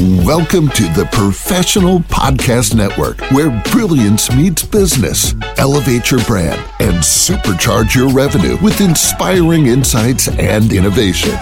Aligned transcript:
Welcome 0.00 0.70
to 0.70 0.82
the 0.92 1.08
Professional 1.12 2.00
Podcast 2.00 2.74
Network, 2.74 3.20
where 3.30 3.62
brilliance 3.70 4.28
meets 4.34 4.64
business. 4.64 5.36
Elevate 5.56 6.10
your 6.10 6.20
brand 6.24 6.60
and 6.80 6.96
supercharge 6.96 7.94
your 7.94 8.08
revenue 8.08 8.56
with 8.60 8.80
inspiring 8.80 9.66
insights 9.66 10.26
and 10.26 10.72
innovation. 10.72 11.36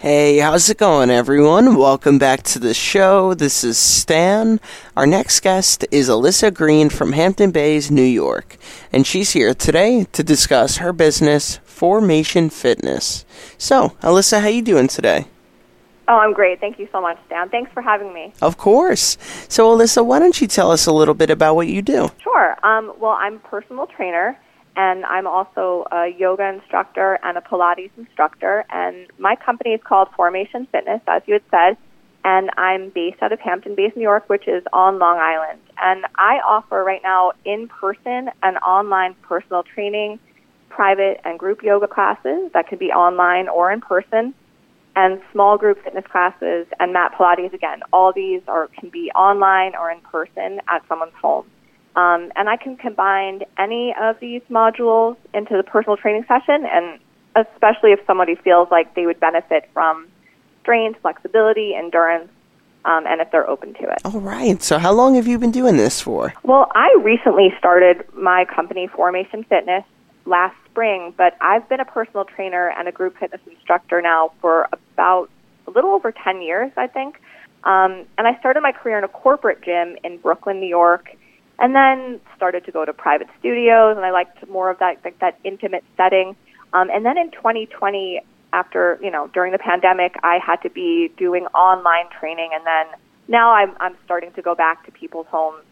Hey, 0.00 0.40
how's 0.40 0.68
it 0.68 0.76
going, 0.76 1.08
everyone? 1.08 1.76
Welcome 1.76 2.18
back 2.18 2.42
to 2.42 2.58
the 2.58 2.74
show. 2.74 3.32
This 3.32 3.64
is 3.64 3.78
Stan. 3.78 4.60
Our 4.94 5.06
next 5.06 5.40
guest 5.40 5.86
is 5.90 6.10
Alissa 6.10 6.52
Green 6.52 6.90
from 6.90 7.12
Hampton 7.12 7.50
Bays, 7.50 7.90
New 7.90 8.02
York, 8.02 8.58
and 8.92 9.06
she's 9.06 9.30
here 9.30 9.54
today 9.54 10.06
to 10.12 10.22
discuss 10.22 10.76
her 10.76 10.92
business, 10.92 11.60
Formation 11.64 12.50
Fitness. 12.50 13.24
So, 13.56 13.96
Alyssa, 14.02 14.42
how 14.42 14.48
you 14.48 14.60
doing 14.60 14.86
today? 14.86 15.28
Oh, 16.10 16.18
I'm 16.18 16.32
great. 16.32 16.58
Thank 16.58 16.80
you 16.80 16.88
so 16.90 17.00
much, 17.00 17.18
Dan. 17.28 17.50
Thanks 17.50 17.70
for 17.72 17.80
having 17.80 18.12
me. 18.12 18.32
Of 18.42 18.56
course. 18.56 19.16
So, 19.48 19.72
Alissa, 19.72 20.04
why 20.04 20.18
don't 20.18 20.40
you 20.40 20.48
tell 20.48 20.72
us 20.72 20.86
a 20.86 20.92
little 20.92 21.14
bit 21.14 21.30
about 21.30 21.54
what 21.54 21.68
you 21.68 21.82
do? 21.82 22.10
Sure. 22.20 22.56
Um, 22.66 22.92
well, 22.98 23.12
I'm 23.12 23.36
a 23.36 23.38
personal 23.38 23.86
trainer 23.86 24.36
and 24.74 25.04
I'm 25.04 25.28
also 25.28 25.86
a 25.92 26.08
yoga 26.08 26.48
instructor 26.48 27.20
and 27.22 27.38
a 27.38 27.40
Pilates 27.40 27.92
instructor. 27.96 28.64
And 28.70 29.06
my 29.18 29.36
company 29.36 29.70
is 29.70 29.80
called 29.84 30.08
Formation 30.16 30.66
Fitness, 30.72 31.00
as 31.06 31.22
you 31.26 31.34
had 31.34 31.44
said, 31.48 31.76
and 32.24 32.50
I'm 32.56 32.90
based 32.90 33.22
out 33.22 33.32
of 33.32 33.38
Hampton 33.38 33.76
Bays, 33.76 33.92
New 33.94 34.02
York, 34.02 34.28
which 34.28 34.48
is 34.48 34.64
on 34.72 34.98
Long 34.98 35.18
Island. 35.18 35.60
And 35.80 36.06
I 36.16 36.40
offer 36.44 36.82
right 36.82 37.02
now 37.04 37.32
in 37.44 37.68
person 37.68 38.30
and 38.42 38.56
online 38.58 39.14
personal 39.22 39.62
training, 39.62 40.18
private 40.70 41.20
and 41.24 41.38
group 41.38 41.62
yoga 41.62 41.86
classes 41.86 42.50
that 42.52 42.66
can 42.66 42.78
be 42.78 42.90
online 42.90 43.48
or 43.48 43.70
in 43.70 43.80
person, 43.80 44.34
and 45.00 45.20
small 45.32 45.56
group 45.56 45.82
fitness 45.82 46.04
classes 46.10 46.66
and 46.78 46.92
mat 46.92 47.12
Pilates 47.18 47.54
again. 47.54 47.80
All 47.90 48.12
these 48.12 48.42
are 48.46 48.68
can 48.68 48.90
be 48.90 49.10
online 49.14 49.74
or 49.74 49.90
in 49.90 50.00
person 50.02 50.60
at 50.68 50.86
someone's 50.88 51.14
home. 51.14 51.46
Um, 51.96 52.30
and 52.36 52.48
I 52.50 52.56
can 52.56 52.76
combine 52.76 53.42
any 53.58 53.94
of 53.98 54.20
these 54.20 54.42
modules 54.50 55.16
into 55.32 55.56
the 55.56 55.62
personal 55.62 55.96
training 55.96 56.24
session, 56.28 56.66
and 56.66 57.00
especially 57.34 57.92
if 57.92 58.00
somebody 58.06 58.34
feels 58.34 58.70
like 58.70 58.94
they 58.94 59.06
would 59.06 59.18
benefit 59.18 59.70
from 59.72 60.06
strength, 60.60 61.00
flexibility, 61.00 61.74
endurance, 61.74 62.28
um, 62.84 63.06
and 63.06 63.22
if 63.22 63.30
they're 63.30 63.48
open 63.48 63.72
to 63.74 63.84
it. 63.84 63.98
All 64.04 64.20
right. 64.20 64.62
So, 64.62 64.78
how 64.78 64.92
long 64.92 65.14
have 65.14 65.26
you 65.26 65.38
been 65.38 65.50
doing 65.50 65.78
this 65.78 66.00
for? 66.00 66.34
Well, 66.42 66.70
I 66.74 66.94
recently 67.02 67.54
started 67.58 68.04
my 68.14 68.44
company, 68.44 68.86
Formation 68.86 69.44
Fitness, 69.44 69.84
last 70.26 70.56
spring, 70.70 71.12
but 71.16 71.36
I've 71.40 71.68
been 71.68 71.80
a 71.80 71.84
personal 71.84 72.24
trainer 72.24 72.72
and 72.78 72.88
a 72.88 72.92
group 72.92 73.18
fitness 73.18 73.40
instructor 73.50 74.00
now 74.00 74.32
for 74.40 74.68
about 75.00 75.30
a 75.66 75.70
little 75.70 75.90
over 75.90 76.12
10 76.12 76.42
years, 76.42 76.70
I 76.76 76.86
think. 76.86 77.16
Um, 77.64 78.06
and 78.16 78.26
I 78.26 78.38
started 78.38 78.60
my 78.60 78.72
career 78.72 78.98
in 78.98 79.04
a 79.04 79.08
corporate 79.08 79.62
gym 79.62 79.96
in 80.04 80.18
Brooklyn, 80.18 80.60
New 80.60 80.68
York 80.68 81.10
and 81.60 81.74
then 81.74 82.20
started 82.34 82.64
to 82.64 82.72
go 82.72 82.84
to 82.84 82.92
private 82.92 83.28
studios, 83.38 83.96
and 83.96 84.04
I 84.04 84.10
liked 84.10 84.48
more 84.48 84.70
of 84.70 84.78
that 84.78 84.98
like 85.04 85.18
that 85.20 85.38
intimate 85.44 85.84
setting. 85.96 86.34
Um, 86.72 86.88
and 86.90 87.04
then 87.04 87.18
in 87.18 87.30
2020, 87.30 88.22
after 88.52 88.98
you 89.02 89.10
know 89.10 89.28
during 89.28 89.52
the 89.52 89.58
pandemic, 89.58 90.14
I 90.22 90.38
had 90.44 90.56
to 90.62 90.70
be 90.70 91.12
doing 91.18 91.44
online 91.46 92.08
training, 92.18 92.50
and 92.54 92.66
then 92.66 92.98
now 93.28 93.52
I'm 93.52 93.76
I'm 93.78 93.94
starting 94.06 94.32
to 94.32 94.42
go 94.42 94.54
back 94.54 94.86
to 94.86 94.92
people's 94.92 95.26
homes. 95.28 95.62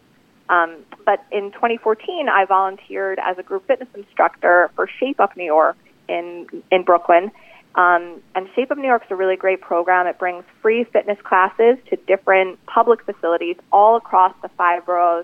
Um, 0.47 0.77
but 1.05 1.25
in 1.31 1.51
2014, 1.51 2.27
I 2.29 2.45
volunteered 2.45 3.19
as 3.23 3.37
a 3.37 3.43
group 3.43 3.67
fitness 3.67 3.89
instructor 3.95 4.69
for 4.75 4.87
Shape 4.99 5.19
Up 5.19 5.35
New 5.35 5.43
York 5.43 5.77
in 6.07 6.47
in 6.71 6.83
Brooklyn. 6.83 7.31
Um, 7.79 8.21
and 8.35 8.49
Shape 8.55 8.71
Up 8.71 8.77
New 8.77 8.87
York 8.87 9.05
is 9.05 9.11
a 9.11 9.15
really 9.15 9.37
great 9.37 9.61
program. 9.61 10.05
It 10.05 10.19
brings 10.19 10.43
free 10.61 10.83
fitness 10.83 11.17
classes 11.23 11.77
to 11.89 11.95
different 12.07 12.59
public 12.65 13.05
facilities 13.05 13.55
all 13.71 13.95
across 13.95 14.33
the 14.41 14.49
five 14.49 14.85
boroughs 14.85 15.23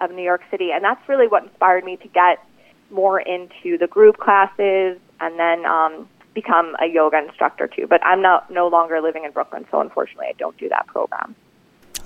of 0.00 0.10
New 0.10 0.22
York 0.22 0.40
City. 0.50 0.70
And 0.72 0.82
that's 0.82 1.06
really 1.10 1.28
what 1.28 1.42
inspired 1.42 1.84
me 1.84 1.98
to 1.98 2.08
get 2.08 2.42
more 2.90 3.20
into 3.20 3.76
the 3.76 3.86
group 3.86 4.16
classes 4.16 4.98
and 5.20 5.38
then 5.38 5.66
um, 5.66 6.08
become 6.32 6.74
a 6.80 6.86
yoga 6.86 7.18
instructor 7.18 7.66
too. 7.66 7.86
But 7.86 8.02
I'm 8.02 8.22
not 8.22 8.50
no 8.50 8.68
longer 8.68 9.02
living 9.02 9.24
in 9.24 9.32
Brooklyn, 9.32 9.66
so 9.70 9.82
unfortunately 9.82 10.28
I 10.30 10.34
don't 10.38 10.56
do 10.56 10.70
that 10.70 10.86
program. 10.86 11.36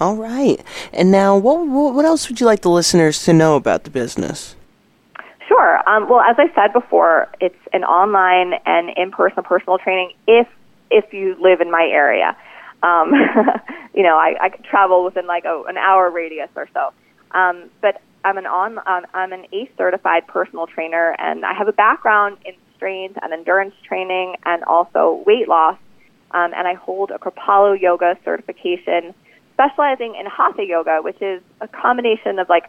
All 0.01 0.17
right. 0.17 0.61
And 0.93 1.13
now, 1.13 1.37
what 1.37 1.69
what 1.69 2.05
else 2.05 2.29
would 2.29 2.41
you 2.41 2.47
like 2.47 2.63
the 2.63 2.69
listeners 2.69 3.23
to 3.27 3.33
know 3.33 3.55
about 3.55 3.85
the 3.85 3.91
business? 3.91 4.57
Sure. 5.65 5.89
Um, 5.89 6.09
well, 6.09 6.21
as 6.21 6.37
I 6.39 6.55
said 6.55 6.73
before, 6.75 7.29
it's 7.41 7.57
an 7.73 7.85
online 7.85 8.61
and 8.67 8.91
in-person 8.97 9.45
personal 9.45 9.79
training 9.79 10.13
if 10.27 10.47
if 10.91 11.13
you 11.15 11.37
live 11.41 11.61
in 11.63 11.71
my 11.71 11.89
area. 11.91 12.37
Um, 12.83 13.13
you 13.95 14.03
know, 14.03 14.17
I, 14.17 14.35
I 14.43 14.49
could 14.51 14.65
travel 14.65 15.05
within 15.05 15.27
like 15.27 15.45
a, 15.47 15.63
an 15.67 15.79
hour 15.79 16.11
radius 16.11 16.51
or 16.55 16.69
so. 16.75 16.93
Um, 17.31 17.71
but 17.81 18.03
I'm 18.25 18.37
an 18.37 18.45
on 18.45 18.79
um, 18.79 19.07
I'm 19.15 19.33
an 19.33 19.47
ACE 19.53 19.71
certified 19.79 20.27
personal 20.27 20.67
trainer, 20.67 21.17
and 21.19 21.47
I 21.47 21.55
have 21.55 21.69
a 21.69 21.73
background 21.73 22.37
in 22.45 22.53
strength 22.77 23.19
and 23.23 23.33
endurance 23.33 23.75
training, 23.89 24.35
and 24.45 24.65
also 24.65 25.23
weight 25.27 25.49
loss. 25.49 25.79
Um, 26.33 26.53
and 26.55 26.69
I 26.69 26.75
hold 26.75 27.11
a 27.11 27.19
Kripalu 27.19 27.81
Yoga 27.81 28.19
certification, 28.23 29.15
specializing 29.55 30.15
in 30.21 30.27
Hatha 30.27 30.65
Yoga, 30.67 30.99
which 31.01 31.23
is 31.23 31.41
a 31.63 31.69
combination 31.69 32.39
of 32.39 32.51
like 32.51 32.65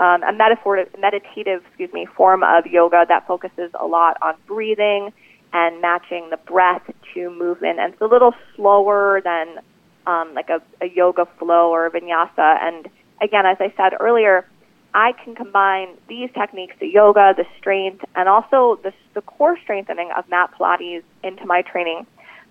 um, 0.00 0.22
a 0.22 0.32
meditative, 0.32 1.62
excuse 1.66 1.92
me, 1.92 2.06
form 2.06 2.42
of 2.42 2.66
yoga 2.66 3.04
that 3.08 3.26
focuses 3.26 3.70
a 3.78 3.86
lot 3.86 4.16
on 4.22 4.34
breathing 4.46 5.12
and 5.52 5.80
matching 5.80 6.28
the 6.30 6.38
breath 6.38 6.82
to 7.14 7.30
movement. 7.30 7.78
And 7.78 7.92
it's 7.92 8.02
a 8.02 8.06
little 8.06 8.34
slower 8.56 9.20
than 9.22 9.58
um, 10.06 10.34
like 10.34 10.48
a, 10.48 10.62
a 10.80 10.88
yoga 10.88 11.26
flow 11.38 11.70
or 11.70 11.86
a 11.86 11.90
vinyasa. 11.90 12.38
And 12.38 12.88
again, 13.20 13.46
as 13.46 13.58
I 13.60 13.72
said 13.76 13.92
earlier, 14.00 14.46
I 14.94 15.12
can 15.12 15.34
combine 15.34 15.96
these 16.08 16.30
techniques, 16.34 16.74
the 16.78 16.86
yoga, 16.86 17.34
the 17.36 17.46
strength, 17.58 18.04
and 18.14 18.28
also 18.28 18.78
the, 18.82 18.92
the 19.14 19.22
core 19.22 19.58
strengthening 19.62 20.10
of 20.16 20.28
mat 20.28 20.50
Pilates 20.58 21.02
into 21.22 21.46
my 21.46 21.62
training 21.62 22.06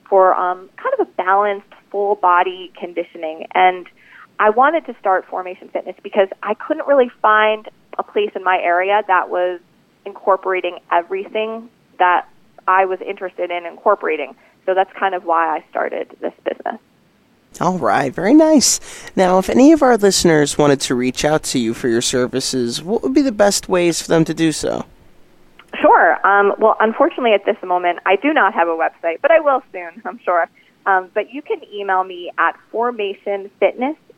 for 0.09 0.35
um, 0.35 0.69
kind 0.77 0.93
of 0.99 1.07
a 1.07 1.11
balanced, 1.11 1.67
full 1.91 2.15
body 2.15 2.71
conditioning. 2.79 3.47
And 3.53 3.87
I 4.39 4.49
wanted 4.49 4.85
to 4.87 4.95
start 4.99 5.25
Formation 5.25 5.69
Fitness 5.69 5.95
because 6.01 6.27
I 6.41 6.53
couldn't 6.55 6.87
really 6.87 7.11
find 7.21 7.69
a 7.97 8.03
place 8.03 8.31
in 8.35 8.43
my 8.43 8.59
area 8.59 9.01
that 9.07 9.29
was 9.29 9.59
incorporating 10.05 10.79
everything 10.91 11.69
that 11.99 12.27
I 12.67 12.85
was 12.85 12.99
interested 13.01 13.51
in 13.51 13.65
incorporating. 13.65 14.35
So 14.65 14.73
that's 14.73 14.91
kind 14.93 15.15
of 15.15 15.25
why 15.25 15.57
I 15.57 15.63
started 15.69 16.15
this 16.21 16.33
business. 16.43 16.79
All 17.59 17.77
right, 17.77 18.13
very 18.13 18.33
nice. 18.33 18.79
Now, 19.15 19.37
if 19.37 19.49
any 19.49 19.73
of 19.73 19.81
our 19.81 19.97
listeners 19.97 20.57
wanted 20.57 20.79
to 20.81 20.95
reach 20.95 21.25
out 21.25 21.43
to 21.43 21.59
you 21.59 21.73
for 21.73 21.89
your 21.89 22.01
services, 22.01 22.81
what 22.81 23.03
would 23.03 23.13
be 23.13 23.21
the 23.21 23.31
best 23.31 23.67
ways 23.67 24.01
for 24.01 24.07
them 24.07 24.23
to 24.25 24.33
do 24.33 24.51
so? 24.51 24.85
Sure. 25.79 26.25
Um, 26.25 26.53
well, 26.57 26.77
unfortunately, 26.79 27.33
at 27.33 27.45
this 27.45 27.61
moment, 27.63 27.99
I 28.05 28.15
do 28.15 28.33
not 28.33 28.53
have 28.53 28.67
a 28.67 28.71
website, 28.71 29.21
but 29.21 29.31
I 29.31 29.39
will 29.39 29.61
soon, 29.71 30.01
I'm 30.05 30.19
sure. 30.19 30.47
Um, 30.85 31.11
but 31.13 31.31
you 31.31 31.41
can 31.41 31.61
email 31.71 32.03
me 32.03 32.31
at 32.37 32.57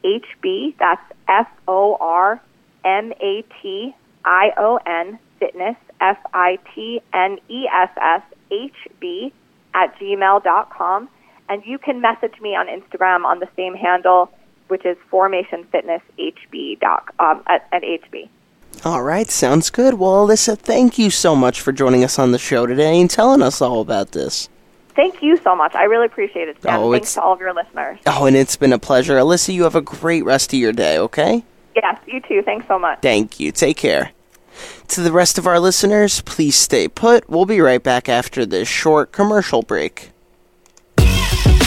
Formation. 0.04 0.76
That's 0.80 1.02
F 1.28 1.48
O 1.68 1.98
R 2.00 2.42
M 2.86 3.14
A 3.22 3.44
T 3.62 3.96
I 4.26 4.52
O 4.58 4.80
N 4.86 5.20
Fitness 5.40 5.76
F 6.02 6.18
I 6.34 6.60
T 6.74 7.02
N 7.14 7.40
E 7.50 7.68
S 7.72 7.90
S 8.00 8.22
H 8.52 8.76
B 9.00 9.34
at 9.74 9.98
gmail.com. 9.98 11.10
And 11.50 11.66
you 11.66 11.78
can 11.78 12.02
message 12.02 12.40
me 12.42 12.56
on 12.56 12.68
Instagram 12.68 13.26
on 13.26 13.40
the 13.40 13.50
same 13.56 13.76
handle, 13.76 14.32
which 14.68 14.86
is 14.86 14.98
Formation 15.10 15.66
Fitness 15.66 16.02
HB 16.18 16.80
doc, 16.80 17.14
um, 17.20 17.44
at, 17.48 17.68
at 17.72 17.84
HB. 17.84 18.30
All 18.86 19.04
right, 19.04 19.30
sounds 19.30 19.70
good. 19.70 19.94
Well, 19.96 20.28
Alissa, 20.28 20.58
thank 20.58 20.98
you 20.98 21.10
so 21.10 21.36
much 21.36 21.62
for 21.62 21.72
joining 21.72 22.04
us 22.04 22.18
on 22.18 22.32
the 22.32 22.40
show 22.40 22.66
today 22.66 23.00
and 23.00 23.10
telling 23.10 23.42
us 23.42 23.62
all 23.62 23.82
about 23.82 24.12
this. 24.12 24.50
Thank 24.96 25.22
you 25.24 25.38
so 25.38 25.56
much. 25.56 25.74
I 25.76 25.84
really 25.84 26.06
appreciate 26.06 26.50
it. 26.50 26.58
Oh, 26.66 26.92
Thanks 26.92 27.14
to 27.16 27.22
all 27.22 27.34
of 27.34 27.40
your 27.40 27.54
listeners. 27.54 28.00
Oh, 28.06 28.26
and 28.26 28.36
it's 28.36 28.56
been 28.56 28.74
a 28.74 28.80
pleasure. 28.80 29.18
Alissa, 29.18 29.54
you 29.54 29.64
have 29.64 29.76
a 29.76 29.82
great 29.82 30.24
rest 30.24 30.54
of 30.54 30.60
your 30.60 30.72
day, 30.74 30.98
okay? 31.00 31.44
Yes, 31.76 32.00
you 32.06 32.22
too. 32.22 32.42
Thanks 32.44 32.68
so 32.68 32.78
much. 32.78 33.00
Thank 33.02 33.40
you. 33.40 33.52
Take 33.52 33.78
care. 33.78 34.12
To 34.90 35.02
the 35.02 35.12
rest 35.12 35.40
of 35.40 35.48
our 35.48 35.60
listeners, 35.60 36.22
please 36.22 36.56
stay 36.56 36.88
put. 36.88 37.28
We'll 37.28 37.46
be 37.46 37.60
right 37.60 37.82
back 37.82 38.08
after 38.08 38.46
this 38.46 38.68
short 38.68 39.12
commercial 39.12 39.64
break. 39.64 40.12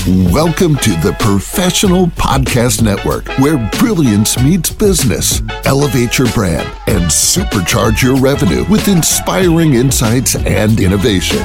Welcome 0.06 0.76
to 0.76 0.90
the 0.90 1.16
Professional 1.18 2.06
Podcast 2.06 2.80
Network, 2.80 3.26
where 3.40 3.58
brilliance 3.80 4.40
meets 4.40 4.70
business. 4.70 5.42
Elevate 5.64 6.16
your 6.16 6.30
brand 6.32 6.68
and 6.86 7.10
supercharge 7.10 8.02
your 8.02 8.14
revenue 8.14 8.64
with 8.70 8.86
inspiring 8.86 9.74
insights 9.74 10.36
and 10.36 10.78
innovation. 10.78 11.44